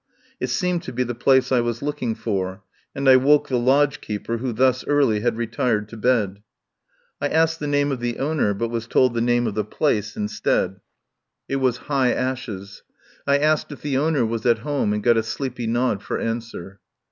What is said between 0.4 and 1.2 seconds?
seemed to be the